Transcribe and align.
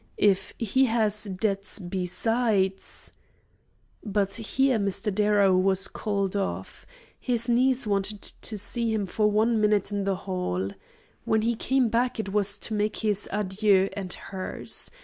If 0.17 0.55
he 0.57 0.85
has 0.85 1.25
debts 1.25 1.77
besides" 1.77 3.11
But 4.03 4.33
here 4.33 4.79
Mr. 4.79 5.13
Darrow 5.13 5.55
was 5.55 5.87
called 5.87 6.35
off. 6.35 6.87
His 7.19 7.47
niece 7.47 7.85
wanted 7.85 8.23
to 8.23 8.57
see 8.57 8.91
him 8.91 9.05
for 9.05 9.29
one 9.29 9.61
minute 9.61 9.91
in 9.91 10.03
the 10.03 10.15
hall. 10.25 10.71
When 11.23 11.43
he 11.43 11.53
came 11.53 11.89
back 11.89 12.19
it 12.19 12.29
was 12.33 12.57
to 12.65 12.73
make 12.73 12.95
his 12.95 13.29
adieu 13.31 13.89
and 13.93 14.11
hers. 14.11 14.89